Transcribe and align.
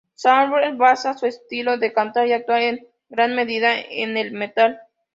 Shadows 0.17 0.77
basa 0.79 1.15
su 1.15 1.27
estilo 1.27 1.77
de 1.77 1.93
cantar 1.93 2.25
y 2.25 2.33
actuar 2.33 2.61
en 2.63 2.87
gran 3.09 3.35
medida 3.35 3.79
en 3.79 4.17
el 4.17 4.31
metal. 4.31 4.81